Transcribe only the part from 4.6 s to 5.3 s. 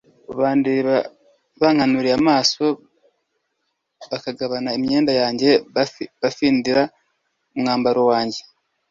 imyenda